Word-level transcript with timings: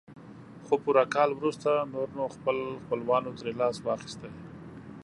خو 0.65 0.73
پوره 0.83 1.03
کال 1.13 1.29
وروسته 1.35 1.69
نور 1.93 2.07
نو 2.17 2.25
خپل 2.35 2.57
خپلوانو 2.83 3.31
ترې 3.37 3.51
لاس 3.59 3.77
واخيست. 3.81 4.21